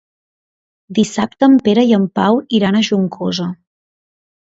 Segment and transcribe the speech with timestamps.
[0.99, 3.47] Dissabte en Pere i en Pau iran a Juncosa.